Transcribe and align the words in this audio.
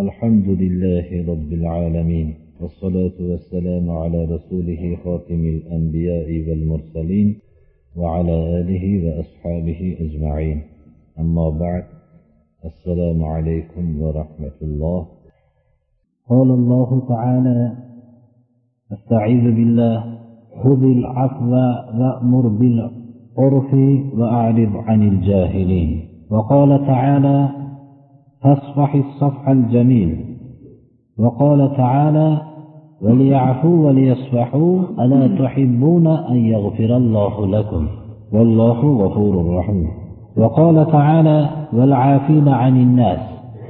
الحمد 0.00 0.48
لله 0.48 1.32
رب 1.32 1.52
العالمين 1.52 2.34
والصلاة 2.60 3.12
والسلام 3.20 3.90
على 3.90 4.24
رسوله 4.24 4.96
خاتم 5.04 5.44
الأنبياء 5.44 6.48
والمرسلين 6.48 7.36
وعلى 7.96 8.60
آله 8.60 8.84
وأصحابه 9.04 9.96
أجمعين. 10.00 10.62
أما 11.18 11.50
بعد 11.50 11.84
السلام 12.64 13.24
عليكم 13.24 14.00
ورحمة 14.02 14.58
الله. 14.62 15.06
قال 16.28 16.50
الله 16.50 17.02
تعالى 17.08 17.72
أستعيذ 18.92 19.42
بالله 19.42 20.18
خذ 20.62 20.82
العفو 20.82 21.50
وأمر 22.00 22.48
بالعرف 22.48 23.74
وأعرض 24.18 24.76
عن 24.76 25.08
الجاهلين. 25.08 26.08
وقال 26.30 26.86
تعالى 26.86 27.61
فاصفح 28.42 28.94
الصفح 28.94 29.48
الجميل. 29.48 30.24
وقال 31.18 31.76
تعالى 31.76 32.38
وليعفوا 33.02 33.86
وليصفحوا 33.86 34.78
ألا 35.00 35.44
تحبون 35.44 36.06
أن 36.06 36.36
يغفر 36.36 36.96
الله 36.96 37.46
لكم؟ 37.46 37.86
والله 38.32 39.04
غفور 39.04 39.56
رحيم. 39.56 39.86
وقال 40.36 40.86
تعالى 40.86 41.48
والعافين 41.72 42.48
عن 42.48 42.76
الناس 42.76 43.20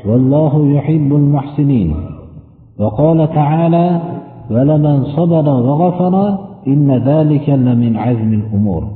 والله 0.06 0.66
يحب 0.68 1.12
المحسنين. 1.12 1.94
وقال 2.80 3.28
تعالى 3.28 4.00
ولمن 4.50 5.04
صبر 5.04 5.48
وغفر 5.50 6.38
إن 6.66 6.90
ذلك 6.90 7.48
لمن 7.48 7.96
عزم 7.96 8.32
الأمور. 8.32 8.88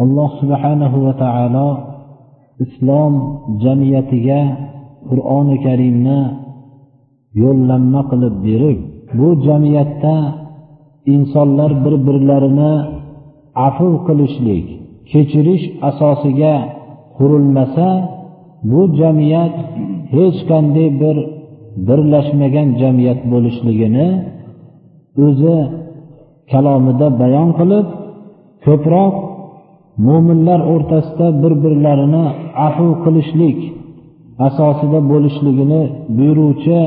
الله 0.00 0.30
سبحانه 0.40 1.08
وتعالى 1.08 1.78
إسلام 2.62 3.38
جميتها 3.60 4.56
qur'oni 5.08 5.56
karimni 5.66 6.20
yo'llanma 7.42 8.00
qilib 8.10 8.34
berib 8.46 8.78
bu 9.18 9.28
jamiyatda 9.46 10.16
insonlar 11.14 11.70
bir 11.84 11.94
birlarini 12.06 12.72
afv 13.66 13.92
qilishlik 14.06 14.66
kechirish 15.10 15.64
asosiga 15.90 16.54
qurilmasa 17.16 17.88
bu 18.70 18.80
jamiyat 19.00 19.54
hech 20.16 20.38
qanday 20.50 20.88
bir 21.02 21.16
birlashmagan 21.88 22.68
jamiyat 22.82 23.20
bo'lishligini 23.32 24.08
o'zi 25.24 25.56
kalomida 26.52 27.06
bayon 27.20 27.48
qilib 27.58 27.86
ko'proq 28.64 29.14
mo'minlar 30.06 30.60
o'rtasida 30.72 31.26
bir 31.42 31.52
birlarini 31.64 32.24
afv 32.66 32.88
qilishlik 33.04 33.58
asosida 34.46 34.98
bo'lishligini 35.10 35.82
buyuruvchi 36.16 36.78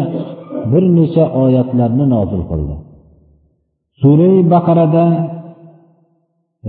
bir 0.72 0.84
necha 0.98 1.26
oyatlarni 1.44 2.06
nozil 2.16 2.42
qildi. 2.50 2.76
Surai 4.02 4.38
baqarada 4.54 5.06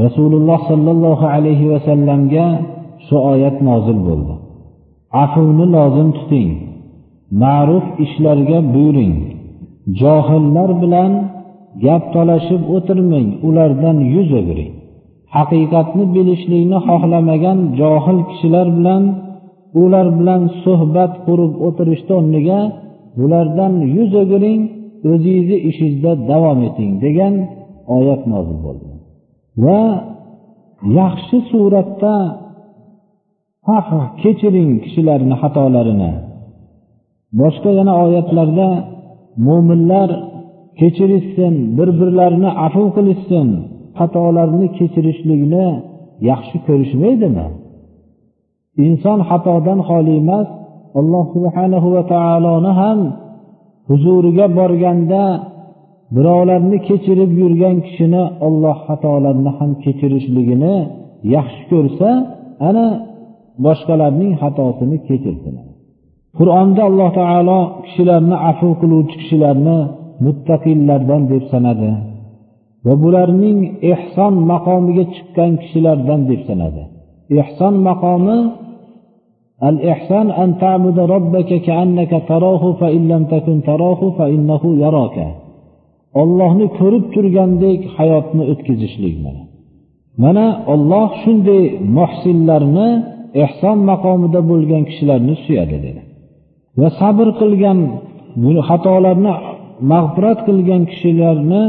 rasululloh 0.04 0.60
sollallohu 0.70 1.26
alayhi 1.36 1.66
vasallamga 1.72 2.46
shu 3.06 3.16
oyat 3.32 3.56
nozil 3.68 3.98
bo'ldi. 4.08 4.34
Afvni 5.24 5.66
lozim 5.76 6.08
tuting. 6.18 6.50
Ma'ruf 7.42 7.86
ishlarga 8.04 8.58
buyuring. 8.74 9.14
Johillar 10.00 10.70
bilan 10.82 11.12
gap 11.84 12.04
talashib 12.14 12.62
o'tirmang 12.76 13.28
ulardan 13.48 13.96
yuz 14.14 14.30
o'giring. 14.40 14.72
Haqiqatni 15.36 16.04
bilishlikni 16.14 16.78
xohlamagan 16.88 17.58
johil 17.80 18.18
kishilar 18.30 18.66
bilan 18.78 19.02
ular 19.82 20.06
bilan 20.18 20.42
suhbat 20.64 21.12
qurib 21.26 21.52
o'tirishni 21.66 22.12
o'rniga 22.20 22.60
bulardan 23.20 23.72
yuz 23.96 24.10
o'giring 24.22 24.60
o'zingizni 25.10 25.58
ishingizda 25.70 26.12
davom 26.30 26.58
eting 26.68 26.92
degan 27.04 27.34
oyat 27.96 28.22
nozil 28.32 28.58
bo'ldi. 28.66 28.88
Va 29.64 29.82
yaxshi 31.00 31.38
suratda 31.50 32.14
kechiring 34.22 34.72
kishilarni 34.84 35.34
xatolarini. 35.42 36.12
Boshqa 37.40 37.70
yana 37.78 37.94
oyatlarda 38.04 38.68
mo'minlar 39.46 40.10
kechirishsin 40.80 41.54
bir 41.76 41.88
birlarini 42.00 42.50
afv 42.66 42.86
qilishsin 42.96 43.48
xatolarni 43.98 44.66
kechirishlikni 44.78 45.66
yaxshi 46.30 46.56
ko'rishmaydimi? 46.66 47.46
Inson 48.88 49.18
xatodan 49.28 49.78
xoli 49.88 50.12
emas 50.22 50.48
alloh 51.00 51.24
subhanahu 51.34 51.88
va 51.94 52.02
taoloni 52.12 52.72
ham 52.80 52.98
huzuriga 53.88 54.46
borganda 54.58 55.24
birovlarni 56.14 56.78
kechirib 56.88 57.30
yurgan 57.40 57.76
kishini 57.86 58.22
olloh 58.46 58.76
xatolarni 58.86 59.50
ham 59.58 59.70
kechirishligini 59.84 60.76
yaxshi 61.36 61.62
ko'rsa 61.72 62.10
ana 62.68 62.86
boshqalarning 63.64 64.32
xatosini 64.42 64.96
kechirsinlar 65.08 65.66
qur'onda 66.38 66.82
alloh 66.90 67.10
taolo 67.20 67.60
kishilarni 67.84 68.36
afv 68.50 68.70
qiluvchi 68.80 69.16
kishilarni 69.20 69.78
muttaqillardan 70.24 71.22
deb 71.32 71.44
sanadi 71.52 71.90
va 72.86 72.94
bularning 73.02 73.58
ehson 73.92 74.34
maqomiga 74.52 75.04
chiqqan 75.14 75.52
kishilardan 75.62 76.20
deb 76.30 76.40
sanadi. 76.48 76.82
Ehson 77.40 77.74
maqomi 77.88 78.38
الإحسان 79.63 80.31
أن 80.31 80.57
تعبد 80.57 80.99
ربك 80.99 81.49
كأنك 81.67 82.23
تراه 82.27 82.73
فإن 82.73 83.07
لم 83.07 83.23
تكن 83.25 83.57
تراه 83.69 84.01
فإنه 84.17 84.63
يراك 84.85 85.17
ollohni 86.21 86.67
ko'rib 86.79 87.05
turgandek 87.15 87.81
hayotni 87.97 88.43
o'tkazishlik 88.51 89.15
mana 89.25 89.43
mana 90.23 90.45
olloh 90.73 91.09
shunday 91.23 91.63
muhsinlarni 91.97 92.89
ehson 93.43 93.77
maqomida 93.89 94.39
bo'lgan 94.51 94.83
kishilarni 94.89 95.35
suyadi 95.43 95.77
dedi 95.85 96.01
va 96.79 96.87
sabr 96.99 97.27
qilgan 97.39 97.79
xatolarni 98.69 99.33
mag'firat 99.91 100.39
qilgan 100.47 100.81
kishilarni 100.91 101.63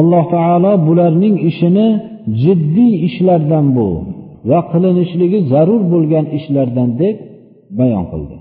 alloh 0.00 0.24
taolo 0.34 0.72
bularning 0.86 1.36
ishini 1.50 1.88
jiddiy 2.42 2.92
ishlardan 3.08 3.66
bu 3.76 3.88
va 4.49 4.59
qilinishligi 4.71 5.39
zarur 5.51 5.81
bo'lgan 5.93 6.25
ishlardan 6.37 6.89
deb 7.01 7.15
bayon 7.79 8.05
qildi. 8.11 8.37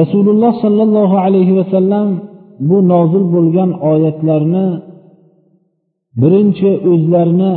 Rasululloh 0.00 0.52
sollallohu 0.64 1.16
alayhi 1.26 1.56
vasallam 1.60 2.08
bu 2.68 2.78
nozil 2.92 3.24
bo'lgan 3.34 3.70
oyatlarni 3.92 4.66
birinchi 6.20 6.70
o'zlarini 6.92 7.54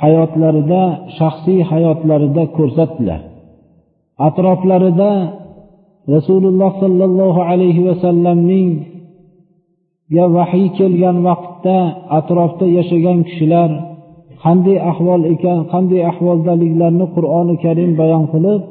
hayotlarida 0.00 0.82
shaxsiy 1.18 1.60
hayotlarida 1.70 2.42
ko'rsatdilar. 2.56 3.20
Atroflarida 4.28 5.12
rasululloh 6.14 6.72
sollallohu 6.82 7.40
alayhi 7.50 7.82
vasallamning 7.88 8.68
vahiy 10.36 10.68
kelgan 10.78 11.16
vaqtda 11.28 11.78
atrofda 12.18 12.66
yashagan 12.78 13.18
kishilar 13.28 13.70
qanday 14.43 14.77
ahvol 14.91 15.21
ekan 15.33 15.59
qanday 15.73 16.01
ahvoldaliklarni 16.11 17.05
qur'oni 17.15 17.55
karim 17.63 17.91
bayon 18.01 18.25
qilib 18.33 18.61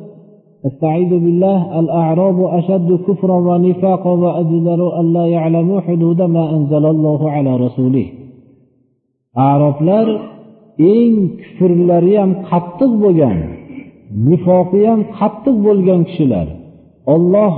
استعيذ 0.71 1.13
بالله 1.25 1.59
الأعراب 1.81 2.39
أشد 2.59 2.89
كفرا 3.07 3.39
ونفاقا 3.49 4.13
وأجدر 4.25 4.81
أن 5.01 5.07
لا 5.17 5.25
يعلموا 5.37 5.81
حدود 5.87 6.21
ما 6.23 6.45
أنزل 6.57 6.85
الله 6.95 7.21
على 7.35 7.53
رسوله 7.65 8.07
arablar 9.37 10.07
eng 10.95 11.15
kufrlari 11.41 12.15
ham 12.21 12.31
qattiq 12.51 12.93
bo'lgan 13.03 13.39
nifoqi 14.29 14.81
ham 14.89 15.01
qattiq 15.19 15.57
bo'lgan 15.67 16.01
kishilar 16.09 16.47
olloh 17.15 17.55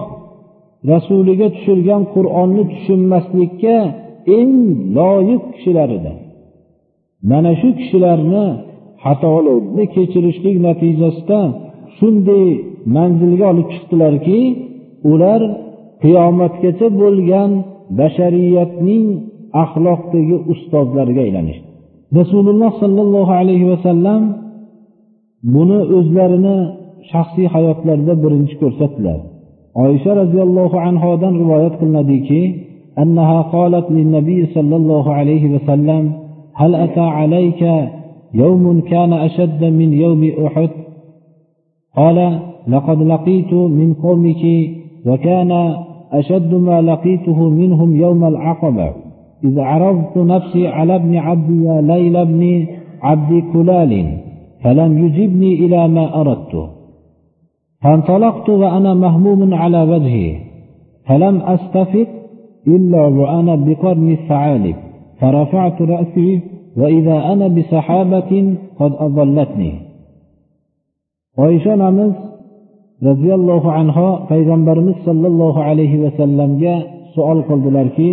rasuliga 0.92 1.48
tushirgan 1.54 2.02
qur'onni 2.14 2.62
tushunmaslikka 2.72 3.76
eng 4.38 4.52
loyiq 4.96 5.42
kishilar 5.54 5.88
edi 5.98 6.12
mana 7.30 7.52
shu 7.60 7.68
kishilarni 7.78 8.44
xatolarni 9.04 9.84
kechirishlik 9.94 10.56
natijasida 10.66 11.40
shunday 11.96 12.46
manzilga 12.96 13.46
olib 13.52 13.68
chiqdilarki 13.74 14.40
ular 15.12 15.40
qiyomatgacha 16.02 16.88
bo'lgan 17.00 17.50
bashariyatning 17.98 19.06
axloqdagi 19.62 20.36
ustozlariga 20.52 21.22
aylanishdi 21.26 21.68
rasululloh 22.18 22.70
sollallohu 22.82 23.32
alayhi 23.40 23.66
vasallam 23.72 24.20
buni 25.54 25.78
o'zlarini 25.98 26.56
shaxsiy 27.10 27.46
hayotlarida 27.54 28.14
birinchi 28.24 28.54
ko'rsatdilar 28.62 29.18
oysha 29.84 30.12
roziyallohu 30.22 30.76
anhodan 30.88 31.34
rivoyat 31.42 31.74
qilinadiki 31.80 32.42
أنها 33.02 33.38
قالت 33.54 33.86
للنبي 33.96 34.46
صلى 34.46 34.76
الله 34.80 35.04
عليه 35.18 35.44
وسلم 35.54 36.02
هل 36.55 36.75
أتى 36.75 36.99
عليك 36.99 37.89
يوم 38.33 38.81
كان 38.81 39.13
أشد 39.13 39.63
من 39.63 39.93
يوم 39.93 40.31
أحد؟ 40.45 40.69
قال 41.95 42.39
لقد 42.67 43.01
لقيت 43.01 43.53
من 43.53 43.93
قومك 43.93 44.69
وكان 45.05 45.75
أشد 46.11 46.53
ما 46.53 46.81
لقيته 46.81 47.49
منهم 47.49 47.95
يوم 47.95 48.25
العقبة. 48.25 48.89
إذ 49.43 49.59
عرضت 49.59 50.17
نفسي 50.17 50.67
على 50.67 50.95
ابن 50.95 51.15
عبد 51.15 51.49
يا 51.65 51.81
ليل 51.81 52.15
ابن 52.17 52.65
عبد 53.01 53.43
كلال 53.53 54.17
فلم 54.63 55.05
يجبني 55.05 55.53
إلى 55.65 55.87
ما 55.87 56.21
أردته. 56.21 56.69
فانطلقت 57.81 58.49
وأنا 58.49 58.93
مهموم 58.93 59.53
على 59.53 59.83
وجهي 59.83 60.35
فلم 61.05 61.41
أستفق 61.41 62.07
إلا 62.67 63.01
وأنا 63.01 63.55
بقرن 63.55 64.11
الثعالب. 64.11 64.75
فرفعت 65.22 65.82
رأسي 65.82 66.40
وإذا 66.76 67.32
أنا 67.32 67.48
بسحابة 67.48 68.54
قد 68.78 68.92
أضلتني 69.06 69.72
oysha 71.44 71.70
onamiz 71.76 72.14
roziyallohu 73.08 73.68
anhu 73.80 74.06
payg'ambarimiz 74.30 74.96
sollallohu 75.06 75.60
alayhi 75.70 76.02
vasallamga 76.04 76.74
savol 77.14 77.40
qildilarki 77.48 78.10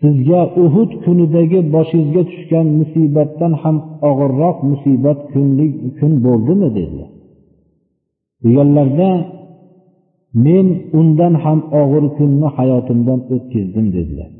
sizga 0.00 0.40
uhud 0.64 0.90
kunidagi 1.04 1.60
boshingizga 1.74 2.22
tushgan 2.30 2.66
musibatdan 2.80 3.52
ham 3.62 3.76
og'irroq 4.10 4.56
musibat 4.70 5.18
kunlik 5.32 5.72
kun 5.98 6.12
bo'ldimi 6.26 6.68
dedilar 6.78 7.10
deganlarda 8.44 9.10
men 10.46 10.66
undan 11.00 11.34
ham 11.44 11.58
og'ir 11.82 12.04
kunni 12.18 12.48
hayotimdan 12.56 13.20
o'tkazdim 13.34 13.86
dedilar 13.96 14.30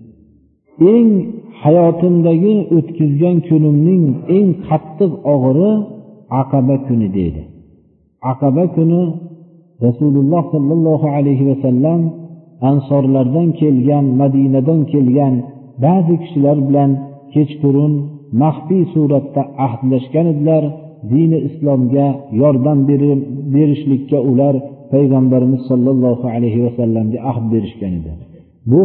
eng 0.94 1.10
hayotimdagi 1.63 2.56
o'tkazgan 2.78 3.38
kunimning 3.48 4.06
eng 4.38 4.48
qattiq 4.68 5.12
og'iri 5.33 5.72
aqaba 6.42 6.75
kuni 6.88 7.07
deydi. 7.18 7.42
Aqaba 8.31 8.63
kuni 8.75 9.04
rasululloh 9.86 10.44
sollallohu 10.54 11.07
alayhi 11.18 11.45
vasallam 11.51 12.01
ansorlardan 12.69 13.50
kelgan 13.62 14.06
madinadan 14.22 14.81
kelgan 14.94 15.33
ba'zi 15.86 16.16
kishilar 16.24 16.57
bilan 16.68 16.92
kechqurun 17.33 17.94
maxfiy 18.44 18.83
suratda 18.94 19.42
ahdlashgan 19.66 20.28
edilar. 20.33 20.63
Dini 21.12 21.39
islomga 21.48 22.07
yordam 22.42 22.80
berishlikka 23.56 24.19
ular 24.31 24.56
payg'ambarimiz 24.94 25.62
sollallohu 25.69 26.25
alayhi 26.36 26.60
vasallamga 26.68 27.19
ahd 27.31 27.45
berishgan 27.54 27.94
edi. 28.00 28.12
Bu 28.72 28.81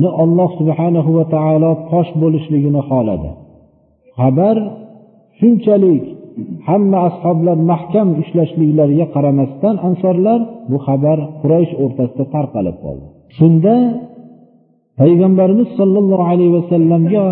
ni 0.00 0.08
alloh 0.24 0.50
subhanahu 0.60 1.10
va 1.18 1.24
taolo 1.34 1.70
fosh 1.90 2.10
bo'lishligini 2.22 2.80
xohladi. 2.90 3.30
Xabar 4.18 4.56
shunchalik 5.38 6.04
hamma 6.68 6.98
ashoblar 7.08 7.56
mahkam 7.70 8.08
ushlashliklariga 8.22 9.06
qaramasdan 9.14 9.74
ansorlar 9.88 10.40
bu 10.70 10.78
xabar 10.86 11.18
quraysh 11.40 11.72
o'rtasida 11.82 12.24
tarqalib 12.34 12.76
qoldi. 12.84 13.06
Shunda 13.36 13.74
payg'ambarimiz 15.00 15.68
sollallohu 15.78 16.24
alayhi 16.32 16.52
vasallamga 16.58 17.24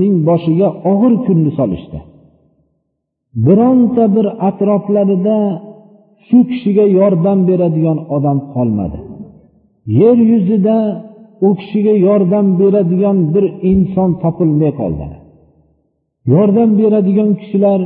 ning 0.00 0.12
boshiga 0.28 0.68
og'ir 0.92 1.12
kunni 1.26 1.50
solishdi. 1.58 1.98
Bironta 3.46 4.04
bir 4.16 4.26
atroflarida 4.48 5.38
shu 6.26 6.38
kishiga 6.50 6.84
yordam 6.98 7.38
beradigan 7.48 7.98
odam 8.16 8.38
qolmadi. 8.54 8.98
Yer 10.00 10.18
yuzida 10.32 10.76
u 11.46 11.48
kishiga 11.60 11.94
yordam 12.06 12.46
beradigan 12.60 13.18
bir 13.34 13.44
inson 13.72 14.10
topilmay 14.22 14.72
qoldi. 14.80 15.06
Yordam 16.32 16.70
beradigan 16.80 17.30
kishilar 17.40 17.80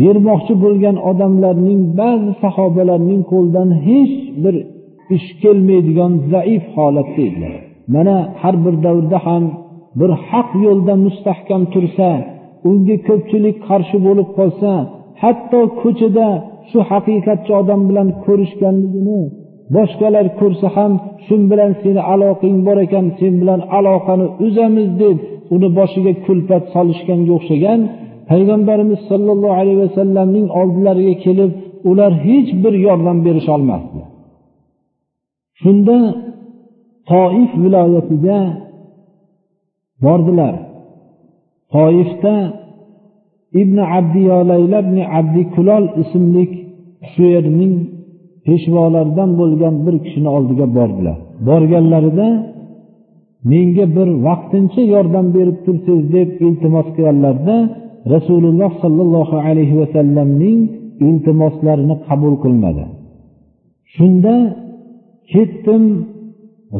bermoqchi 0.00 0.54
bo'lgan 0.64 0.96
odamlarning 1.10 1.80
ba'zi 2.00 2.30
sahobalarning 2.42 3.22
qo'lidan 3.32 3.68
hech 3.88 4.14
bir 4.42 4.54
ish 5.16 5.28
kelmaydigan 5.42 6.12
zaif 6.32 6.64
holatda 6.76 7.20
edilar. 7.28 7.54
Mana 7.94 8.16
har 8.42 8.56
bir 8.64 8.74
davrda 8.84 9.18
ham 9.26 9.44
bir 10.00 10.10
haq 10.28 10.48
yo'lda 10.66 10.94
mustahkam 11.06 11.62
tursa 11.74 12.08
unga 12.68 12.96
ko'pchilik 13.08 13.56
qarshi 13.68 13.96
bo'lib 14.06 14.28
qolsa 14.38 14.70
hatto 15.22 15.60
ko'chada 15.82 16.28
shu 16.70 16.78
haqiqatchi 16.90 17.52
odam 17.60 17.80
bilan 17.88 18.08
ko'rishganligini 18.24 19.20
boshqalar 19.74 20.26
ko'rsa 20.40 20.68
ham 20.76 20.92
shun 21.26 21.42
bilan 21.50 21.70
seni 21.82 22.00
aloqang 22.14 22.56
bor 22.66 22.78
ekan 22.86 23.06
sen 23.18 23.34
bilan 23.40 23.60
aloqani 23.78 24.26
uzamiz 24.46 24.88
deb 25.02 25.16
uni 25.54 25.68
boshiga 25.78 26.12
kulfat 26.26 26.64
solishganga 26.74 27.32
o'xshagan 27.38 27.80
payg'ambarimiz 28.30 29.00
sollallohu 29.10 29.56
alayhi 29.60 29.80
vasallamning 29.84 30.46
oldilariga 30.60 31.14
kelib 31.24 31.50
ular 31.90 32.12
hech 32.26 32.50
bir 32.62 32.74
yordam 32.86 33.18
berisholmasdi 33.26 34.00
shunda 35.62 35.98
toif 37.10 37.50
viloyatiga 37.62 38.40
bordilar. 40.04 40.54
Toifda 41.72 42.36
ibn 43.62 43.78
abdiyolayla 43.98 44.78
ibn 44.84 44.98
abdikulol 45.18 45.84
ismli 46.02 46.44
shu 47.10 47.24
yerning 47.34 47.74
peshvolaridan 48.46 49.30
bo'lgan 49.40 49.74
bir 49.86 49.94
kishini 50.04 50.30
oldiga 50.36 50.66
bordilar. 50.78 51.18
Borganlarida 51.48 52.28
menga 53.50 53.86
bir 53.96 54.08
vaqtincha 54.26 54.82
yordam 54.94 55.26
berib 55.36 55.58
tursangiz 55.66 56.06
deb 56.16 56.28
iltimos 56.46 56.86
qilganlarida 56.96 57.56
rasululloh 58.14 58.72
sollallohu 58.82 59.36
alayhi 59.48 59.74
vasallamning 59.82 60.58
iltimoslarini 61.08 61.96
qabul 62.08 62.34
qilmadi. 62.44 62.84
Shunda 63.94 64.34
ketdim 65.32 65.84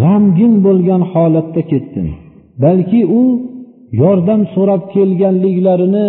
g'amgin 0.03 0.53
bo'lgan 0.67 1.03
holatda 1.13 1.63
ketdim. 1.73 2.09
Balki 2.65 3.01
u 3.21 3.23
yordam 4.03 4.43
so'rab 4.55 4.83
kelganliklarini 4.95 6.07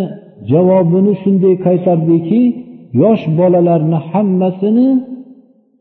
javobini 0.52 1.14
shunday 1.24 1.56
qaytardiki 1.66 2.42
yosh 3.02 3.24
bolalarni 3.40 4.00
hammasini 4.12 4.90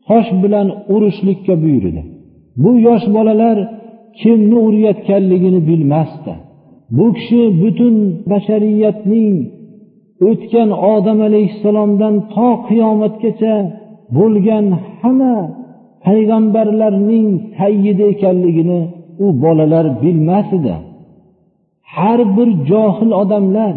tosh 0.07 0.29
bilan 0.43 0.67
urishlikka 0.93 1.53
buyurdi. 1.63 2.01
Bu 2.63 2.71
yosh 2.87 3.05
bolalar 3.15 3.57
kimni 4.19 4.57
urayotganligini 4.67 5.61
bilmasdi. 5.69 6.33
Bu 6.97 7.05
kishi 7.17 7.41
butun 7.61 7.95
bashariyatning 8.31 9.35
o'tgan 10.29 10.69
odam 10.95 11.19
alayhissalomdan 11.27 12.15
to 12.33 12.49
qiyomatgacha 12.67 13.55
bo'lgan 14.17 14.65
hamma 14.99 15.35
payg'ambarlarning 16.05 17.27
sayyidi 17.57 18.03
ekanligini 18.13 18.81
u 19.25 19.27
bolalar 19.43 19.85
bilmas 20.03 20.49
edi 20.57 20.75
har 21.95 22.19
bir 22.35 22.49
johil 22.69 23.11
odamlar 23.21 23.75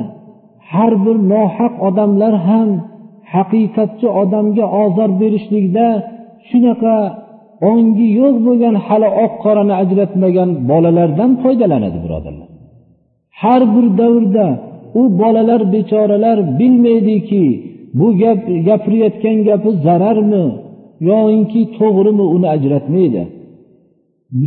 har 0.72 0.92
bir 1.04 1.16
nohaq 1.32 1.74
odamlar 1.88 2.34
ham 2.48 2.70
haqiqatchi 3.34 4.08
odamga 4.22 4.66
ozor 4.82 5.10
berishlikda 5.20 5.86
shunaqa 6.48 6.96
ongi 7.70 8.06
yo'q 8.20 8.36
bo'lgan 8.46 8.74
hali 8.86 9.08
oq 9.24 9.32
qorani 9.44 9.74
ajratmagan 9.82 10.50
bolalardan 10.70 11.30
foydalanadi 11.42 11.98
birodarlar. 12.04 12.48
Har 13.40 13.62
bir 13.74 13.86
davrda 14.00 14.46
u 15.00 15.02
bolalar 15.20 15.62
bechoralar 15.74 16.38
bilmaydiki 16.58 17.44
bu 17.98 18.06
gap 18.22 18.40
gapirayotgan 18.68 19.38
gapi 19.48 19.70
zararmi 19.86 20.44
yoinki 21.10 21.62
to'g'rimi 21.78 22.26
uni 22.36 22.48
ajratmaydi? 22.56 23.22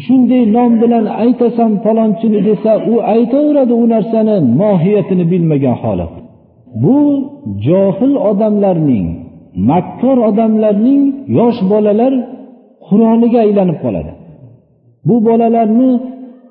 Shunday 0.05 0.43
nom 0.55 0.71
bilan 0.81 1.05
aytasan 1.23 1.71
palonchini 1.85 2.39
desa 2.49 2.71
u 2.91 2.93
aytaveradi 3.15 3.73
u 3.83 3.85
narsani 3.93 4.35
mohiyatini 4.61 5.25
bilmagan 5.31 5.77
holat. 5.83 6.13
Bu 6.83 6.97
johil 7.67 8.13
odamlarning 8.29 9.07
makkor 9.69 10.17
odamlarning 10.29 11.03
yosh 11.39 11.59
bolalar 11.71 12.13
quroniga 12.87 13.39
aylanib 13.45 13.77
qoladi. 13.83 14.11
Bu 15.07 15.15
bolalarni 15.27 15.91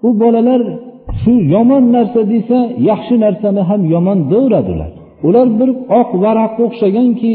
u 0.06 0.10
bolalar 0.22 0.62
shu 1.20 1.32
yomon 1.54 1.84
narsa 1.96 2.22
desa 2.32 2.58
yaxshi 2.90 3.14
narsani 3.24 3.62
ham 3.70 3.82
yomon 3.94 4.18
deyaveradi 4.30 4.70
ular 4.74 4.92
ular 5.26 5.46
bir 5.58 5.70
oq 6.00 6.10
varaqqa 6.24 6.60
o'xshaganki 6.68 7.32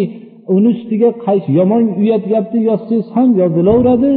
uni 0.56 0.70
ustiga 0.76 1.10
qaysi 1.26 1.50
yomon 1.60 1.84
uyat 2.02 2.24
gapni 2.34 2.60
yozsangiz 2.70 3.08
ham 3.16 3.30
yozilaveradi. 3.42 4.12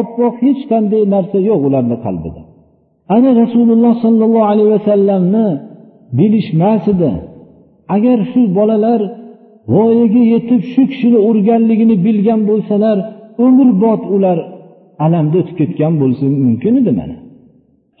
Oppoq 0.00 0.34
hech 0.44 0.62
qanday 0.70 1.02
narsa 1.14 1.38
yo'q 1.48 1.60
ularni 1.68 1.96
qalbida. 2.04 2.42
Ana 3.16 3.30
rasululloh 3.42 3.94
sollallohu 4.04 4.48
alayhi 4.52 4.70
vasallamni 4.76 5.46
bilishmas 6.18 6.84
edi. 6.94 7.12
Agar 7.96 8.18
shu 8.32 8.42
bolalar 8.58 9.00
voyaga 9.68 10.22
yetib 10.32 10.62
shu 10.72 10.82
kishini 10.90 11.18
urganligini 11.28 11.96
bilgan 12.06 12.40
bo'lsalar 12.50 12.98
umrbod 13.46 14.02
ular 14.14 14.38
alamda 15.04 15.36
o'tib 15.40 15.56
ketgan 15.60 15.92
bo'lishi 16.00 16.26
mumkin 16.44 16.74
edi 16.80 16.92
mana. 17.00 17.16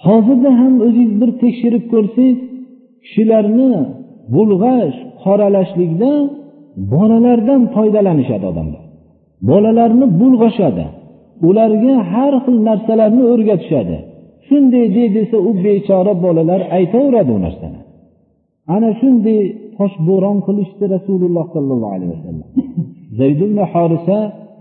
Hozirda 0.06 0.50
ham 0.60 0.74
o'zingiz 0.86 1.12
bir 1.20 1.30
tekshirib 1.42 1.84
ko'rsangiz 1.92 2.38
kishilarni 3.04 3.70
bulg'ash 4.34 4.96
qoralashlikda 5.24 6.12
bolalardan 6.92 7.62
foydalanishadi 7.74 8.44
odamlar. 8.52 8.82
Bolalarni 9.50 10.06
bulg'ashadi. 10.20 10.84
Ularga 11.48 11.94
har 12.12 12.34
xil 12.44 12.56
narsalarni 12.68 13.22
o'rgatishadi. 13.32 13.96
Shunday 14.46 14.86
de 14.96 15.04
desa 15.16 15.36
u 15.48 15.50
bechora 15.64 16.14
bolalar 16.24 16.60
aytaveradi 16.76 17.30
u 17.36 17.40
narsani. 17.46 17.80
Ana 18.74 18.90
shunday 19.00 19.40
toshbo'ron 19.78 20.38
qilishdi 20.46 20.84
rasululloh 20.94 21.46
sollallohu 21.54 21.94
alayhi 21.96 22.12
vasallam. 22.16 22.48
Zayd 23.18 23.40
horisa 23.74 24.18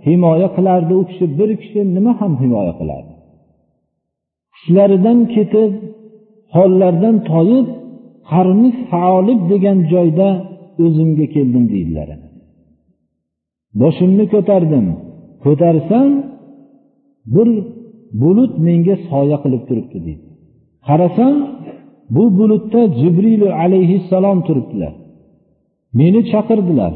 himoya 0.08 0.48
qilardi 0.56 0.94
u 1.02 1.04
kishi 1.10 1.26
bir 1.40 1.50
kishi 1.62 1.80
nima 1.96 2.12
ham 2.20 2.34
himoya 2.42 2.74
qilardi? 2.80 3.14
Hushlaridan 4.56 5.20
ketib 5.36 5.72
hollaridan 6.56 7.16
toyib 7.32 7.68
qarmis 8.32 8.78
faolib 8.92 9.42
degan 9.52 9.78
joyda 9.94 10.30
o'zimga 10.86 11.26
keldim 11.36 11.64
deydilar 11.74 12.10
boshimni 13.82 14.26
ko'tardim. 14.34 14.86
Ko'tarsam 15.46 16.10
bir 17.36 17.48
bulut 18.22 18.54
menga 18.68 18.96
soya 19.10 19.38
qilib 19.44 19.64
turibdi 19.70 19.98
deydi. 20.06 20.24
Qarasam 20.88 21.34
bu 22.15 22.25
bulutda 22.39 22.81
jibril 23.01 23.43
alayhissalom 23.63 24.39
turibdilar 24.47 24.95
meni 25.99 26.21
chaqirdilar 26.33 26.93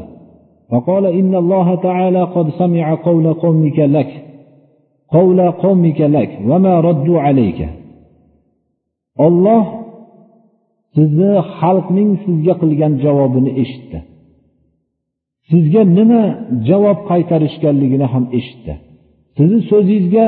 فقال 0.71 1.05
إن 1.19 1.33
الله 1.43 1.67
تعالى 1.87 2.21
قد 2.35 2.47
سمع 2.61 2.85
قول 3.07 3.25
قومك 3.43 3.79
لك 3.79 4.11
قول 5.15 5.39
قومك 5.51 5.99
لك 6.01 6.31
وما 6.49 6.73
ردوا 6.87 7.19
عليك 7.27 7.59
olloh 9.25 9.63
sizni 10.95 11.33
xalqning 11.59 12.11
sizga 12.23 12.53
qilgan 12.61 12.93
javobini 13.03 13.51
eshitdi 13.63 13.99
sizga 15.49 15.81
nima 15.97 16.23
javob 16.69 16.99
qaytarishganligini 17.09 18.07
ham 18.13 18.25
eshitdi 18.37 18.73
sizni 19.37 19.59
so'zingizga 19.71 20.27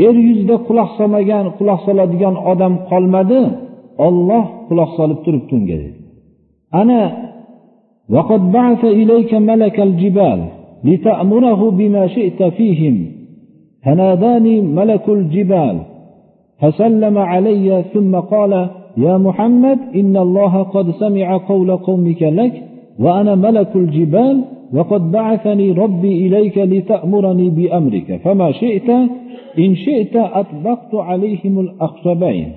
yer 0.00 0.16
yuzida 0.26 0.56
quloq 0.68 0.90
solmagan 0.98 1.46
quloq 1.58 1.80
soladigan 1.86 2.34
odam 2.52 2.74
qolmadi 2.90 3.40
Olloh 4.07 4.43
quloq 4.67 4.89
solib 4.99 5.19
turibdi 5.25 5.51
unga 5.57 5.77
dedi. 5.81 5.99
Ana 6.81 7.01
وقد 8.15 8.51
بعث 8.51 8.85
إليك 8.85 9.33
ملك 9.33 9.79
الجبال 9.79 10.39
لتأمره 10.83 11.71
بما 11.71 12.07
شئت 12.07 12.43
فيهم 12.43 12.95
فناداني 13.83 14.61
ملك 14.61 15.09
الجبال 15.09 15.75
فسلم 16.61 17.17
علي 17.17 17.83
ثم 17.93 18.15
قال 18.15 18.69
يا 18.97 19.17
محمد 19.17 19.79
إن 19.95 20.17
الله 20.17 20.63
قد 20.63 20.91
سمع 20.91 21.37
قول 21.37 21.75
قومك 21.75 22.21
لك 22.23 22.63
وأنا 22.99 23.35
ملك 23.35 23.75
الجبال 23.75 24.41
وقد 24.73 25.11
بعثني 25.11 25.71
ربي 25.71 26.27
إليك 26.27 26.57
لتأمرني 26.57 27.49
بأمرك 27.49 28.21
فما 28.23 28.51
شئت 28.51 28.89
إن 29.59 29.75
شئت 29.75 30.15
أطبقت 30.15 30.95
عليهم 30.95 31.59
الأخشبين 31.59 32.51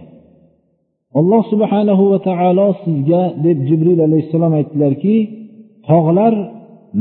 alloh 1.20 1.42
subhanahu 1.52 2.04
va 2.12 2.18
taolo 2.28 2.68
sizga 2.84 3.22
deb 3.44 3.58
jibril 3.68 3.98
alayhissalom 4.06 4.52
aytdilarki 4.58 5.16
tog'lar 5.88 6.34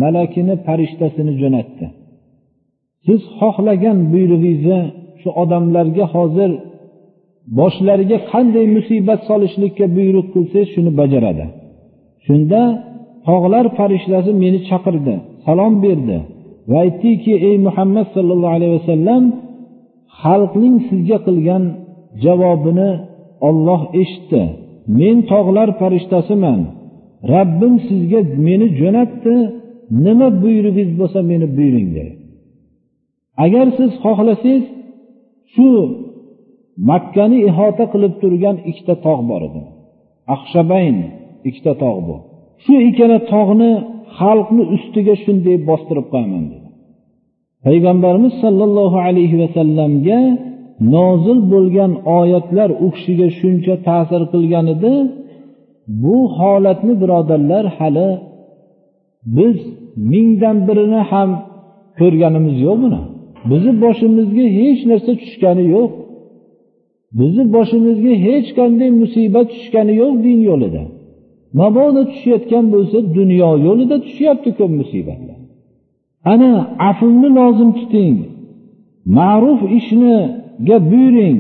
malakini 0.02 0.56
farishtasini 0.66 1.34
jo'natdi. 1.42 1.86
Siz 3.06 3.22
xohlagan 3.40 3.98
buyrug'ingizni 4.12 4.82
shu 5.22 5.30
odamlarga 5.44 6.06
hozir 6.16 6.52
boshlariga 7.60 8.18
qanday 8.32 8.66
musibat 8.78 9.20
solishlikka 9.30 9.86
buyruq 9.98 10.28
qilsangiz 10.34 10.68
shuni 10.74 10.92
bajaradi. 11.00 11.46
Shunda 12.26 12.62
tog'lar 13.28 13.66
farishtasi 13.78 14.32
meni 14.44 14.60
chaqirdi 14.70 15.16
salom 15.46 15.74
berdi 15.86 16.18
va 16.70 16.78
aytdiki 16.86 17.34
ey 17.48 17.56
muhammad 17.68 18.08
sollallohu 18.16 18.56
alayhi 18.58 18.76
vasallam 18.80 19.24
xalqning 20.22 20.76
sizga 20.90 21.18
qilgan 21.28 21.64
javobini 22.24 22.90
olloh 23.48 23.82
eshitdi. 24.02 24.44
Men 25.00 25.18
tog'lar 25.32 25.70
farishtasiman. 25.80 26.60
Rabbim 27.34 27.74
sizga 27.88 28.20
meni 28.48 28.68
jo'natdi. 28.80 29.36
Nima 30.06 30.28
buyrug'ingiz 30.42 30.90
bo'lsa 31.00 31.20
meni 31.32 31.48
buyuring 31.58 31.90
dedi 31.98 32.12
agar 33.46 33.68
siz 33.78 33.92
xohlasangiz 34.04 34.64
shu 35.54 35.68
makkani 36.90 37.38
ihota 37.50 37.86
qilib 37.94 38.14
turgan 38.22 38.58
ikkita 38.70 38.96
tog' 39.06 39.24
bor 39.30 39.42
edi. 39.50 39.64
Ahshabayn 40.36 40.98
ikkita 41.50 41.74
tog' 41.84 42.02
bu. 42.08 42.16
Shu 42.64 42.74
ikkala 42.90 43.18
tog'ni 43.34 43.72
xalqni 44.18 44.64
ustiga 44.76 45.16
shunday 45.24 45.58
bostirib 45.70 46.08
qo'yaman 46.14 46.44
dedi. 46.52 46.68
Payg'ambarimiz 47.66 48.34
sollallohu 48.44 48.98
alayhi 49.08 49.36
vasallamga 49.44 50.20
nozil 50.94 51.40
bo'lgan 51.54 51.92
oyatlar 52.20 52.70
u 52.86 52.88
kishiga 52.96 53.28
shuncha 53.40 53.76
ta'sir 53.88 54.22
qilgan 54.34 54.66
edi 54.76 54.94
bu 56.04 56.18
holatni 56.38 56.94
birodarlar 57.02 57.66
hali 57.78 58.10
biz 59.38 59.58
mingdan 60.12 60.58
birini 60.68 61.02
ham 61.12 61.30
ko'rganimiz 62.00 62.56
yo'q 62.68 62.78
buni. 62.84 63.02
Bizni 63.50 63.74
boshimizga 63.84 64.46
hech 64.58 64.82
narsa 64.90 65.12
tushgani 65.22 65.66
yo'q. 65.76 65.92
Bizni 67.20 67.44
boshimizga 67.56 68.14
hech 68.26 68.48
qanday 68.58 68.90
musibat 69.02 69.48
tushgani 69.54 69.94
yo'q 70.02 70.14
din 70.26 70.40
yo'lida. 70.50 70.84
Mabodo 71.60 72.02
tushayotgan 72.12 72.66
bo'lsa 72.74 72.98
dunyo 73.18 73.52
yo'lida 73.68 73.96
tushyapti 74.06 74.50
ko'p 74.60 74.72
musibatlar. 74.82 75.40
Ana 76.34 76.52
afvni 76.90 77.30
lozim 77.40 77.70
tuting. 77.80 78.18
Ma'ruf 79.18 79.62
ishni 79.80 80.18
ishniga 80.62 80.78
buyuring 80.92 81.40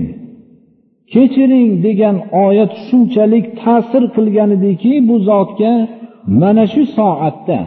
kechiring 1.13 1.71
degan 1.85 2.15
oyat 2.45 2.71
shunchalik 2.87 3.45
ta'sir 3.61 4.03
qilgan 4.15 4.49
ediki 4.57 4.93
bu 5.07 5.15
zotga 5.29 5.73
mana 6.41 6.65
shu 6.73 6.83
soatda 6.97 7.59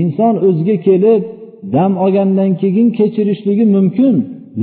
inson 0.00 0.34
o'ziga 0.46 0.76
kelib 0.86 1.22
dam 1.74 1.92
olgandan 2.04 2.50
keyin 2.60 2.88
kechirishligi 2.98 3.66
mumkin. 3.76 4.14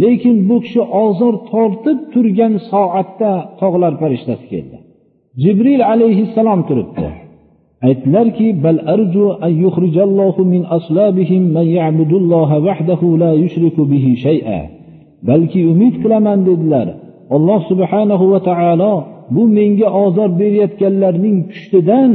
Lekin 0.01 0.37
bu 0.49 0.55
kishi 0.65 0.81
ozor 1.03 1.35
tortib 1.51 1.99
turgan 2.13 2.53
soatda 2.71 3.31
tog'lar 3.59 3.93
farishtasi 4.01 4.45
keldi. 4.51 4.77
Jibril 5.43 5.81
alayhissalom 5.93 6.61
turibdi. 6.67 7.07
Aytdilarki 7.87 8.47
bal 8.63 8.77
arju 8.93 9.25
an 9.45 9.53
yukhrijallohu 9.63 10.41
min 10.53 10.63
aslabihim 10.77 11.43
man 11.55 11.67
ya'budulloha 11.77 12.57
vahdahu 12.67 13.07
la 13.23 13.31
yushriku 13.43 13.81
bihi 13.91 14.11
shay'a. 14.25 14.59
Balki 15.29 15.59
umid 15.73 15.95
qilaman 16.03 16.39
dedilar. 16.49 16.87
Alloh 17.35 17.61
subhanahu 17.71 18.25
va 18.33 18.39
taolo 18.49 18.93
bu 19.35 19.43
menga 19.57 19.89
ozor 20.05 20.29
berayotganlarning 20.41 21.37
pushtidan 21.49 22.11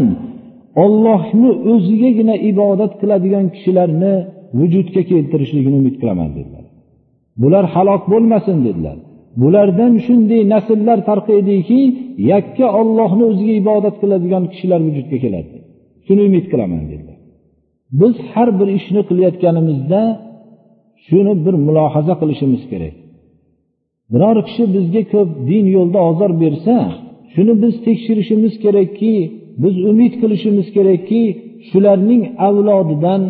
ollohni 0.84 1.50
o'zigagina 1.72 2.34
ibodat 2.50 2.92
qiladigan 3.00 3.46
kishilarni 3.54 4.14
vujudga 4.58 5.02
keltirishligini 5.10 5.76
umid 5.82 5.96
qilaman 6.00 6.30
dedilar. 6.38 6.64
Bular 7.42 7.64
halok 7.74 8.02
bo'lmasin 8.12 8.58
dedilar. 8.66 8.98
Bulardan 9.42 9.92
shunday 10.06 10.42
nasllar 10.54 10.98
tarqaydiki 11.10 11.80
yakka 12.32 12.66
ollohni 12.80 13.24
o'ziga 13.30 13.54
ibodat 13.62 13.96
qiladigan 14.02 14.44
kishilar 14.52 14.80
vujudga 14.86 15.18
keladi. 15.24 15.56
Shuni 16.06 16.22
umid 16.28 16.46
qilaman 16.52 16.84
dedilar. 16.92 17.18
Biz 18.00 18.14
har 18.32 18.48
bir 18.58 18.68
ishni 18.78 19.00
qilayotganimizda 19.08 20.02
shuni 21.06 21.32
bir 21.44 21.54
mulohaza 21.66 22.14
qilishimiz 22.20 22.62
kerak. 22.70 22.94
Biror 24.12 24.36
kishi 24.46 24.64
bizga 24.74 25.02
ko'p 25.12 25.30
din 25.50 25.64
yo'lda 25.76 26.00
ozor 26.10 26.32
bersa 26.42 26.76
shuni 27.34 27.54
biz 27.62 27.74
tekshirishimiz 27.86 28.54
kerakki 28.64 29.14
biz 29.62 29.74
umid 29.90 30.12
qilishimiz 30.20 30.66
kerakki 30.76 31.22
shularning 31.68 32.22
avlodidan 32.46 33.22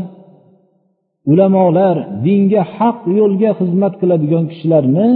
ulamolar 1.30 1.96
dinga 2.26 2.62
haq 2.76 2.98
yo'lga 3.18 3.50
xizmat 3.60 3.94
qiladigan 4.00 4.44
kishilarni 4.52 5.08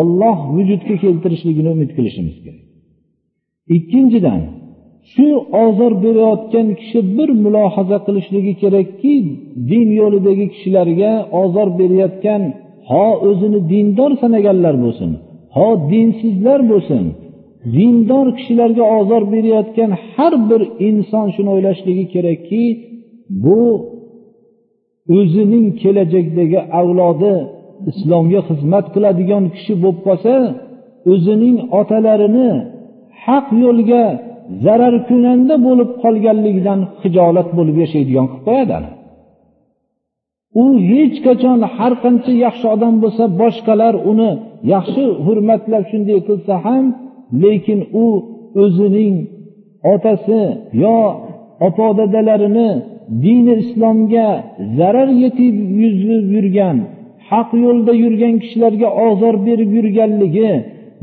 olloh 0.00 0.38
vujudga 0.56 0.94
keltirishligini 1.04 1.68
umid 1.76 1.90
qilishimiz 1.96 2.36
kerak. 2.44 2.64
Ikkinchidan 3.76 4.40
shu 5.12 5.28
ozor 5.64 5.92
berayotgan 6.04 6.68
kishi 6.80 6.98
bir 7.16 7.28
mulohaza 7.44 7.98
qilishligi 8.06 8.54
kerakki 8.62 9.14
din 9.70 9.88
yo'lidagi 10.00 10.46
kishilarga 10.54 11.12
ozor 11.42 11.68
berayotgan 11.78 12.42
ho 12.90 13.06
o'zini 13.28 13.60
dindor 13.72 14.12
sanaganlar 14.22 14.74
bo'lsin 14.84 15.10
ho 15.56 15.68
dinsizlar 15.90 16.60
bo'lsin 16.70 17.04
dindor 17.76 18.26
kishilarga 18.38 18.84
ozor 18.98 19.22
berayotgan 19.34 19.90
har 20.12 20.34
bir 20.48 20.62
inson 20.88 21.26
shuni 21.34 21.50
o'ylashligi 21.54 22.04
kerakki 22.14 22.64
bu 23.44 23.62
o'zining 25.18 25.66
kelajakdagi 25.82 26.60
avlodi 26.80 27.34
islomga 27.90 28.40
xizmat 28.48 28.86
qiladigan 28.94 29.44
kishi 29.54 29.74
bo'lib 29.82 29.98
qolsa 30.06 30.34
o'zining 31.12 31.56
otalarini 31.80 32.50
haq 33.24 33.46
yo'lga 33.64 34.04
zarar 34.64 34.94
kunanda 35.08 35.54
bo'lib 35.66 35.90
qolganligidan 36.02 36.80
hijolat 37.02 37.48
bo'lib 37.58 37.76
yashaydigan 37.84 38.26
qilib 38.32 38.44
qo'yadi 38.48 38.90
u 40.62 40.64
hech 40.90 41.16
qachon 41.26 41.60
har 41.76 41.92
qancha 42.04 42.32
yaxshi 42.46 42.66
odam 42.74 42.94
bo'lsa 43.02 43.24
boshqalar 43.40 43.94
uni 44.10 44.30
yaxshi 44.74 45.04
hurmatlab 45.26 45.84
shunday 45.90 46.18
qilsa 46.28 46.54
ham 46.66 46.84
lekin 47.42 47.80
u 48.04 48.06
o'zining 48.62 49.16
otasi 49.94 50.40
yo 50.82 50.98
opa 51.66 51.88
dadalarini 51.98 52.70
dini 53.24 53.54
islomga 53.64 54.28
zarar 54.78 55.08
yetib 55.22 55.54
yurgan 56.34 56.76
haq 57.30 57.48
yo'lda 57.64 57.92
yurgan 58.02 58.34
kishilarga 58.42 58.88
ozor 59.06 59.34
berib 59.46 59.70
yurganligi 59.78 60.52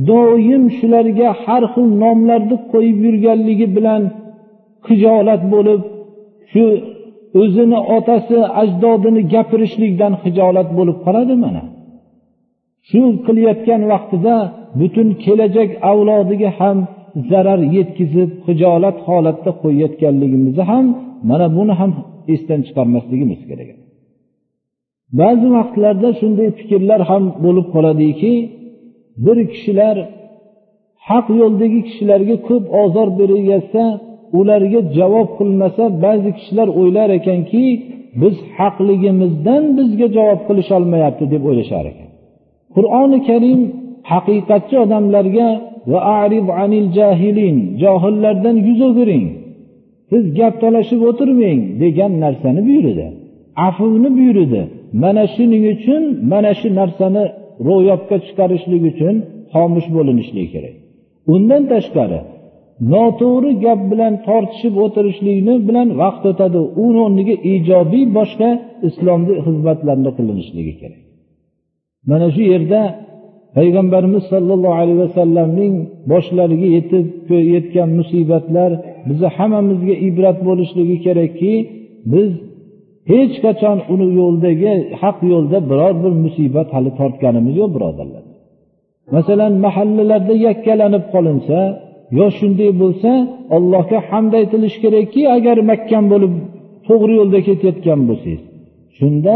doim 0.09 0.63
shularga 0.77 1.29
har 1.43 1.63
xil 1.73 1.87
nomlarni 2.03 2.57
qo'yib 2.71 2.97
yurganligi 3.05 3.67
bilan 3.77 4.01
hijolat 4.87 5.41
bo'lib 5.53 5.81
shu 6.51 6.65
o'zini 7.41 7.79
otasi 7.97 8.37
ajdodini 8.61 9.21
gapirishlikdan 9.33 10.13
hijolat 10.23 10.69
bo'lib 10.77 10.97
qoladi 11.05 11.35
mana? 11.45 11.63
Shu 12.89 13.01
qilayotgan 13.25 13.81
vaqtida 13.91 14.35
butun 14.79 15.07
kelajak 15.23 15.69
avlodiga 15.91 16.49
ham 16.59 16.77
zarar 17.29 17.59
yetkazib 17.77 18.29
hijolat 18.47 18.97
holatda 19.07 19.51
qo'yayotganligimizni 19.61 20.63
ham 20.71 20.85
mana 21.29 21.47
buni 21.57 21.73
ham 21.79 21.91
esdan 22.33 22.59
chiqarmasligimiz 22.67 23.41
kerak. 23.49 23.69
Ba'zi 25.19 25.47
vaqtlarda 25.57 26.09
shunday 26.19 26.49
fikrlar 26.59 27.01
ham 27.09 27.23
bo'lib 27.45 27.67
qoladiki 27.75 28.33
bir 29.25 29.37
kishilar 29.51 29.95
haq 31.09 31.25
yo'ldagi 31.41 31.79
kishilarga 31.87 32.35
ko'p 32.47 32.63
ozor 32.83 33.07
beraversa 33.19 33.83
ularga 34.39 34.79
javob 34.97 35.29
qilmasa 35.39 35.83
ba'zi 36.03 36.29
kishilar 36.37 36.67
o'ylar 36.79 37.09
ekanki 37.19 37.65
biz 38.21 38.35
haqligimizdan 38.57 39.63
bizga 39.77 40.07
javob 40.17 40.39
qilisholmayapti 40.47 41.25
deb 41.33 41.43
o'ylashar 41.49 41.85
ekan. 41.91 42.09
Qur'oni 42.75 43.19
karim 43.29 43.61
haqiqatchi 44.11 44.75
odamlarga 44.83 45.49
va 45.91 45.99
anil 46.63 46.87
jahilin 46.97 47.57
johillardan 47.83 48.55
yuz 48.67 48.79
o'giring 48.89 49.27
siz 50.11 50.23
gap 50.39 50.53
talashib 50.63 51.01
o'tirmang 51.09 51.59
degan 51.83 52.11
narsani 52.23 52.61
buyurdi. 52.67 53.07
Afvni 53.67 54.09
buyurdi 54.17 54.61
mana 55.03 55.23
shuning 55.35 55.63
uchun 55.73 56.03
mana 56.31 56.51
shu 56.59 56.67
narsani 56.79 57.23
ro'yobga 57.67 58.17
chiqarishlik 58.25 58.83
uchun 58.91 59.15
xomush 59.53 59.87
bo'linishligi 59.95 60.49
kerak. 60.55 60.75
Undan 61.33 61.63
tashqari 61.73 62.19
noto'g'ri 62.93 63.51
gap 63.65 63.79
bilan 63.91 64.13
tortishib 64.27 64.73
o'tirishlikni 64.83 65.55
bilan 65.67 65.87
vaqt 66.01 66.23
o'tadi. 66.31 66.59
Uni 66.83 66.97
o'rniga 67.05 67.35
ijobiy 67.53 68.05
boshqa 68.17 68.49
islomni 68.87 69.33
xizmatlarni 69.45 70.11
qilinishligi 70.17 70.73
kerak. 70.81 71.01
Mana 72.09 72.27
shu 72.35 72.43
yerda 72.53 72.81
payg'ambarimiz 73.57 74.23
sollallohu 74.33 74.77
alayhi 74.81 74.99
vasallamning 75.05 75.73
boshlariga 76.11 76.67
yetib 76.77 77.05
yetgan 77.55 77.89
musibatlar 77.99 78.71
bizni 79.09 79.29
hammamizga 79.37 79.95
ibrat 80.07 80.37
bo'lishligi 80.47 80.97
kerakki 81.05 81.53
biz 82.13 82.31
hech 83.09 83.35
qachon 83.45 83.77
uni 83.93 84.07
yo'ldagi 84.19 84.73
haq 85.01 85.17
yo'lda 85.31 85.57
biror 85.69 85.93
bir 86.03 86.13
musibat 86.25 86.67
hali 86.75 86.91
tortganimiz 86.99 87.53
yo'q 87.61 87.69
birodarlar. 87.75 88.23
Masalan 89.15 89.53
mahallalarda 89.65 90.35
yakkalanib 90.47 91.05
qolinsa 91.13 91.57
yo 92.17 92.25
shunday 92.37 92.71
bo'lsa 92.81 93.11
allohga 93.55 93.99
hamd 94.09 94.33
aytilishi 94.39 94.79
kerakki 94.83 95.21
agar 95.35 95.57
makkan 95.71 96.03
bo'lib 96.11 96.33
to'g'ri 96.87 97.13
yo'lda 97.19 97.39
ketayotgan 97.47 97.99
bo'lsangiz 98.09 98.41
shunda 98.97 99.35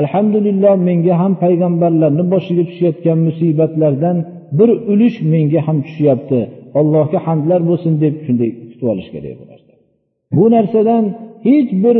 alhamdulillah 0.00 0.74
menga 0.88 1.14
ham 1.22 1.32
payg'ambarlarni 1.44 2.24
boshiga 2.34 2.64
tushayotgan 2.70 3.18
musibatlardan 3.28 4.16
bir 4.58 4.70
ulush 4.92 5.16
menga 5.32 5.60
ham 5.66 5.78
tushyapti. 5.86 6.40
Allohga 6.80 7.18
hamdlar 7.26 7.60
bo'lsin 7.70 7.92
deb 8.04 8.14
shunday 8.26 8.50
kutib 8.70 8.86
olish 8.92 9.08
kerak 9.14 9.36
bu 10.36 10.44
narsadan 10.54 11.04
hech 11.48 11.70
bir 11.84 11.96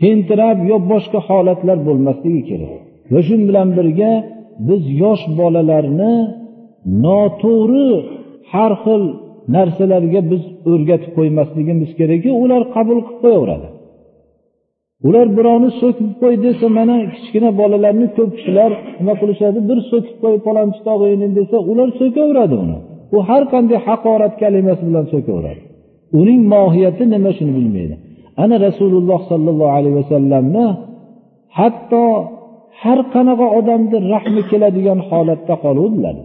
tentirab 0.00 0.58
yo 0.70 0.76
boshqa 0.92 1.18
holatlar 1.28 1.78
bo'lmasligi 1.88 2.42
kerak. 2.50 2.72
Va 3.12 3.20
shu 3.26 3.34
bilan 3.48 3.68
birga 3.78 4.12
biz 4.68 4.82
yosh 5.02 5.24
bolalarni 5.40 6.14
noto'g'ri 7.04 7.88
har 8.52 8.72
xil 8.84 9.02
narsalarga 9.54 10.20
biz 10.32 10.42
o'rgatib 10.72 11.10
qo'ymasligimiz 11.18 11.90
kerakki 11.98 12.30
ular 12.42 12.62
qabul 12.74 12.98
qilib 13.06 13.20
qo'yaveradi. 13.24 13.68
Ular 15.08 15.26
birovni 15.36 15.70
so'kib 15.80 16.10
qo'y 16.22 16.34
desa 16.46 16.66
mana 16.78 16.96
kichkina 17.14 17.50
bolalarni 17.60 18.06
ko'p 18.16 18.30
kishilar 18.36 18.70
nima 19.00 19.14
qilishadi? 19.20 19.58
Bir 19.68 19.78
so'kib 19.90 20.16
qo'y 20.22 20.36
palonchi 20.46 20.80
tog'ingni 20.88 21.28
desa 21.38 21.56
ular 21.70 21.88
so'kaveradi 22.00 22.54
uni. 22.64 22.78
U 23.16 23.18
har 23.28 23.42
qanday 23.52 23.78
haqorat 23.88 24.34
kalimasi 24.42 24.82
bilan 24.88 25.06
so'kaveradi. 25.12 25.62
Uning 26.20 26.40
mohiyati 26.54 27.04
nima 27.14 27.30
shuni 27.36 27.52
bilmaydi. 27.58 27.94
Ana 28.42 28.56
rasululloh 28.66 29.20
sollallohu 29.30 29.72
alayhi 29.76 29.96
vasallamni 30.02 30.66
hatto 31.58 32.04
har 32.82 32.98
qanaqa 33.14 33.46
odamni 33.58 33.98
rahmi 34.14 34.42
keladigan 34.50 35.00
holatda 35.08 35.54
qoluvdilar. 35.64 36.16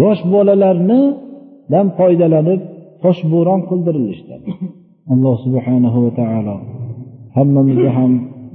Yosh 0.00 0.22
bolalarnidan 0.34 1.86
foydalanib 1.98 2.60
toshbo'ron 3.04 3.60
qildirilishdi. 3.70 4.34
Alloh 5.12 5.36
subhanahu 5.44 5.98
va 6.04 6.12
taolo 6.20 6.56
hammamizni 7.36 7.90
ham 7.98 8.12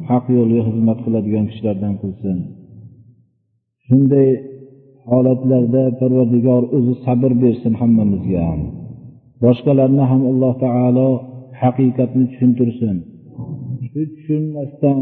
haq 0.10 0.25
yo'lga 0.38 0.62
xizmat 0.67 0.97
qiladigan 1.05 1.45
kishilardan 1.49 1.93
qilsin. 2.01 2.38
Shunday 3.86 4.29
holatlarda 5.12 5.84
parvardigor 5.99 6.63
o'zi 6.77 6.93
sabr 7.05 7.32
bersin 7.43 7.73
hammamizga 7.82 8.41
ham. 8.49 8.62
Boshqalarni 9.43 10.03
ham 10.12 10.21
alloh 10.32 10.53
taolo 10.65 11.10
haqiqatni 11.62 12.24
tushuntirsin. 12.32 12.95
Shu 13.89 14.02
tushunmasdan 14.13 15.00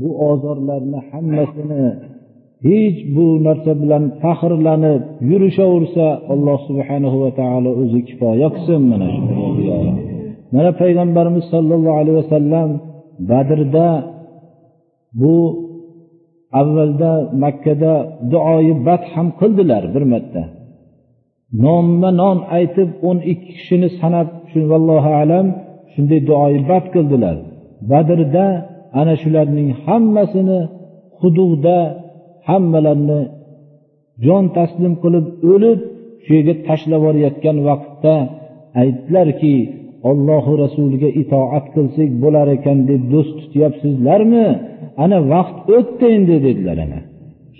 bu 0.00 0.08
ozorlarni 0.30 0.98
hammasini 1.10 1.84
hech 2.66 2.98
bu 3.14 3.26
narsa 3.46 3.72
bilan 3.82 4.04
faxrlanib 4.22 5.02
yurishaversa 5.30 6.06
alloh 6.32 6.58
subhanahu 6.68 7.16
va 7.24 7.30
taolo 7.40 7.70
o'zi 7.82 8.00
kifoya 8.08 8.48
qilsin 8.54 8.82
mana 8.92 9.08
shu 9.14 9.22
mana 10.54 10.70
payg'ambarimiz 10.82 11.44
sollallohu 11.54 11.98
alayhi 12.00 12.18
vasallam 12.22 12.68
badrda 13.30 13.88
bu 15.20 15.36
avvalda 16.60 17.12
makkada 17.44 17.94
duoyi 18.32 18.72
bad 18.86 19.02
ham 19.12 19.28
qildilar 19.40 19.82
bir 19.94 20.04
marta. 20.12 20.42
Nomma 21.64 22.10
non 22.22 22.38
aytib 22.58 22.88
o'n 23.08 23.18
ikki 23.32 23.50
kishini 23.58 23.88
sanab 24.00 24.28
shu 24.50 24.60
vallohu 24.70 25.10
alam 25.22 25.46
shunday 25.94 26.20
duoibad 26.28 26.84
qildilar. 26.94 27.36
Badrda 27.90 28.46
ana 29.00 29.14
shularning 29.22 29.68
hammasini 29.84 30.60
hududda 31.20 31.78
hammalarini 32.48 33.20
jon 34.24 34.44
taslim 34.56 34.94
qilib 35.02 35.26
o'lib 35.52 35.78
shu 36.24 36.30
yerga 36.36 36.54
tashlab 36.68 37.00
yuborayotgan 37.02 37.56
vaqtda 37.68 38.14
aytdilarki 38.82 39.54
ollohu 40.10 40.52
rasuliga 40.64 41.08
itoat 41.22 41.66
qilsak 41.74 42.10
bo'lar 42.22 42.46
ekan 42.56 42.78
deb 42.90 43.02
do'st 43.12 43.34
tutyapsizlarmi? 43.40 44.46
Ana 45.04 45.18
vaqt 45.32 45.66
o'tdi 45.78 46.06
endi 46.16 46.36
dedilar 46.46 46.78
ana. 46.86 47.00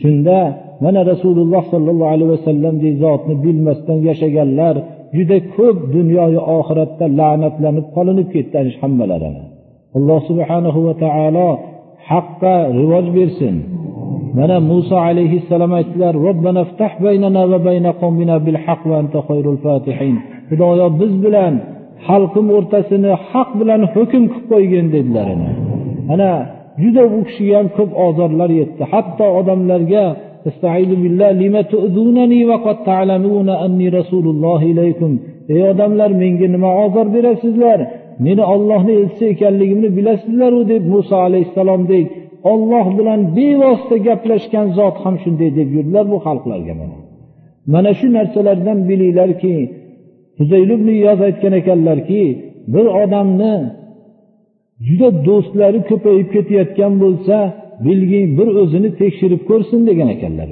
Shunda 0.01 0.39
mana 0.85 1.01
rasululloh 1.13 1.63
sollallohu 1.73 2.13
alayhi 2.15 2.33
vasallamdek 2.37 2.95
zotni 3.05 3.35
bilmasdan 3.45 3.99
yashaganlar 4.09 4.75
juda 5.17 5.37
ko'p 5.57 5.79
dunyoyu 5.97 6.41
oxiratda 6.57 7.07
la'natlanib 7.19 7.87
qolinib 7.97 8.29
ketdi 8.35 8.55
ana 8.63 9.43
alloh 9.99 10.21
subhanahu 10.31 10.79
va 10.87 10.95
taolo 11.05 11.49
haqqa 12.11 12.55
rivoj 12.79 13.07
bersin. 13.19 13.57
Mana 14.39 14.57
muso 14.71 14.97
alayhissalom 15.09 15.73
aytdilar 15.79 16.15
xudoyo 20.49 20.87
biz 21.01 21.13
bilan 21.25 21.55
xalqim 22.07 22.47
o'rtasini 22.57 23.13
haq 23.31 23.51
bilan 23.61 23.83
hukm 23.95 24.23
qilib 24.33 24.47
qo'ygin 24.53 24.87
dedilar 24.95 25.29
ana 26.15 26.31
juda 26.83 27.03
u 27.17 27.19
kishiga 27.27 27.55
ham 27.59 27.69
ko'p 27.77 27.91
ozorlar 28.07 28.51
yetdi. 28.61 28.83
Hatto 28.93 29.27
odamlarga 29.41 30.05
ey 35.53 35.63
odamlar 35.73 36.11
menga 36.23 36.49
nima 36.55 36.71
ozor 36.85 37.07
berasizlar? 37.17 37.79
Meni 38.27 38.43
ollohni 38.55 38.93
elchisi 39.01 39.25
ekanligimni 39.35 39.89
bilasizlaru 39.97 40.61
deb 40.73 40.85
muso 40.95 41.17
alayhissalomdek 41.27 42.07
olloh 42.53 42.87
bilan 42.99 43.21
bevosita 43.37 43.97
gaplashgan 44.07 44.67
zot 44.79 44.97
ham 45.05 45.15
shunday 45.23 45.51
deb 45.59 45.69
yurdilar 45.77 46.05
bu 46.13 46.19
xalqlarga 46.27 46.75
mana. 46.81 46.99
Mana 47.73 47.91
shu 47.99 48.07
narsalardan 48.17 48.79
bilinglarki 48.89 49.57
yoz 51.07 51.21
aytgan 51.29 51.55
ekanlarki 51.61 52.23
bir 52.73 52.87
odamni 53.03 53.55
juda 54.87 55.09
do'stlari 55.27 55.81
ko'payib 55.91 56.29
ketayotgan 56.35 56.93
bo'lsa 57.03 57.37
bilgin 57.86 58.26
bir 58.38 58.48
o'zini 58.62 58.90
tekshirib 59.02 59.42
ko'rsin 59.50 59.80
degan 59.90 60.10
ekanlar 60.16 60.50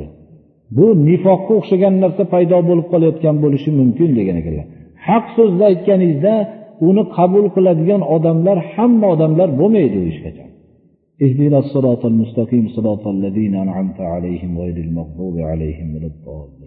bu 0.78 0.88
nifoqqa 1.10 1.54
o'xshagan 1.60 1.94
narsa 2.04 2.24
paydo 2.34 2.58
bo'lib 2.70 2.88
qolayotgan 2.94 3.36
bo'lishi 3.44 3.70
mumkin 3.80 4.10
degan 4.20 4.36
ekanlar 4.42 4.66
haq 5.08 5.26
so'zni 5.38 5.64
aytganingizda 5.72 6.34
uni 6.90 7.04
qabul 7.18 7.46
qiladigan 7.56 8.02
odamlar 8.16 8.58
hamma 8.74 9.08
odamlar 9.16 9.48
bo'lmaydi 9.60 9.98
u 10.04 10.06
hech 10.10 10.22
qachon 10.26 10.50
اهدنا 11.26 11.58
الصراط 11.64 12.06
المستقيم 12.12 12.68
صراط 12.76 13.08
الذين 13.08 13.56
أنعمت 13.56 14.00
عليهم 14.14 14.52
غير 14.60 14.78
المغضوب 14.78 15.36
عليهم 15.50 15.88
ولا 15.96 16.10
الضالين 16.14 16.56